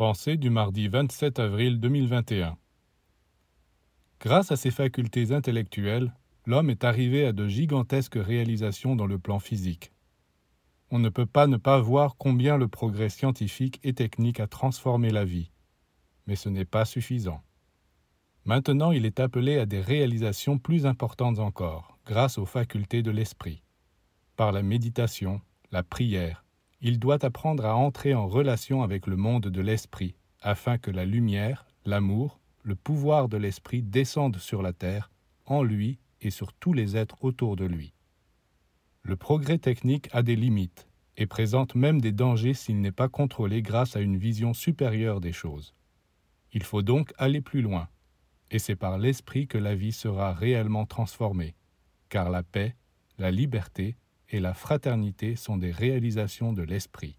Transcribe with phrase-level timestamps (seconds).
[0.00, 2.56] Pensée du mardi 27 avril 2021.
[4.18, 6.14] Grâce à ses facultés intellectuelles,
[6.46, 9.92] l'homme est arrivé à de gigantesques réalisations dans le plan physique.
[10.90, 15.10] On ne peut pas ne pas voir combien le progrès scientifique et technique a transformé
[15.10, 15.50] la vie.
[16.26, 17.42] Mais ce n'est pas suffisant.
[18.46, 23.62] Maintenant, il est appelé à des réalisations plus importantes encore, grâce aux facultés de l'esprit.
[24.36, 25.42] Par la méditation,
[25.72, 26.42] la prière,
[26.80, 31.04] il doit apprendre à entrer en relation avec le monde de l'esprit, afin que la
[31.04, 35.10] lumière, l'amour, le pouvoir de l'esprit descendent sur la terre,
[35.46, 37.92] en lui et sur tous les êtres autour de lui.
[39.02, 43.62] Le progrès technique a des limites et présente même des dangers s'il n'est pas contrôlé
[43.62, 45.74] grâce à une vision supérieure des choses.
[46.52, 47.88] Il faut donc aller plus loin,
[48.50, 51.54] et c'est par l'esprit que la vie sera réellement transformée,
[52.08, 52.74] car la paix,
[53.18, 53.96] la liberté
[54.30, 57.16] et la fraternité sont des réalisations de l'esprit.